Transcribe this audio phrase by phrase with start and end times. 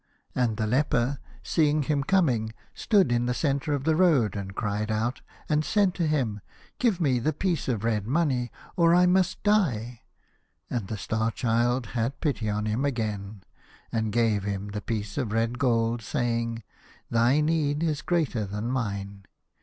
[0.33, 4.89] And the leper seeing him coming, stood in the centre of the road, and cried
[4.89, 6.41] out, and said to him,"
[6.79, 10.01] Give me the piece of red money, or I must die,"
[10.71, 13.43] and the Star Child had pity on him again,
[13.91, 16.63] and gave him the piece of red gold, saying,"
[17.11, 19.25] Thy need is greater than mine."